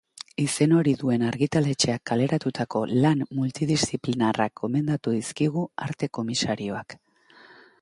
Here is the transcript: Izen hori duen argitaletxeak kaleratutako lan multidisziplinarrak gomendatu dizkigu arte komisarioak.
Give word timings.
Izen 0.43 0.71
hori 0.77 0.93
duen 1.01 1.25
argitaletxeak 1.25 2.01
kaleratutako 2.11 2.81
lan 3.05 3.21
multidisziplinarrak 3.41 4.55
gomendatu 4.63 5.15
dizkigu 5.19 5.67
arte 5.89 6.11
komisarioak. 6.21 6.99